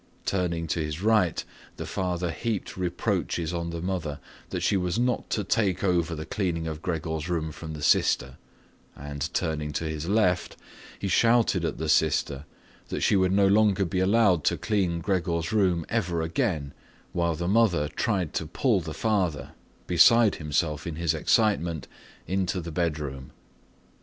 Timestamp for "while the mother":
17.13-17.87